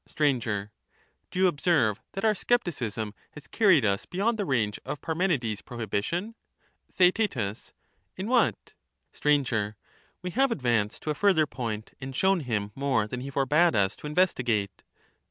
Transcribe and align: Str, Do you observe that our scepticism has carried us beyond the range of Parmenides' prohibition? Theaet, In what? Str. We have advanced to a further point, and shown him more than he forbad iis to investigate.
Str, 0.07 0.23
Do 0.31 0.69
you 1.33 1.45
observe 1.45 2.01
that 2.13 2.25
our 2.25 2.33
scepticism 2.33 3.13
has 3.33 3.45
carried 3.45 3.85
us 3.85 4.07
beyond 4.07 4.39
the 4.39 4.45
range 4.47 4.79
of 4.83 4.99
Parmenides' 4.99 5.61
prohibition? 5.61 6.33
Theaet, 6.91 7.37
In 8.17 8.27
what? 8.27 8.73
Str. 9.13 9.29
We 10.23 10.31
have 10.31 10.51
advanced 10.51 11.03
to 11.03 11.11
a 11.11 11.13
further 11.13 11.45
point, 11.45 11.93
and 12.01 12.15
shown 12.15 12.39
him 12.39 12.71
more 12.73 13.05
than 13.05 13.21
he 13.21 13.29
forbad 13.29 13.75
iis 13.75 13.95
to 13.97 14.07
investigate. 14.07 14.81